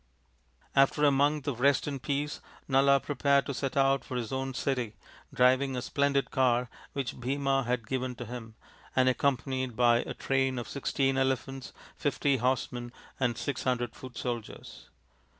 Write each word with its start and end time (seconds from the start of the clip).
After 0.75 1.05
a 1.05 1.11
month 1.11 1.47
of 1.47 1.59
rest 1.59 1.85
and 1.85 2.01
peace 2.01 2.41
Nala 2.67 2.99
prepared 2.99 3.45
to 3.45 3.53
set 3.53 3.77
out 3.77 4.03
for 4.03 4.17
his 4.17 4.31
own 4.31 4.55
city, 4.55 4.95
driving 5.31 5.75
a 5.75 5.81
splendid 5.83 6.31
car 6.31 6.71
which 6.93 7.19
Bhima 7.19 7.65
had 7.65 7.85
given 7.87 8.15
to 8.15 8.25
him, 8.25 8.55
and 8.95 9.07
accompanied 9.07 9.75
by 9.75 9.97
a 9.99 10.15
train 10.15 10.57
of 10.57 10.67
sixteen 10.67 11.19
elephants, 11.19 11.71
fifty 11.97 12.37
horsemen, 12.37 12.91
and 13.19 13.37
six 13.37 13.61
hundred 13.63 13.93
foot 13.95 14.17
soldiers. 14.17 14.89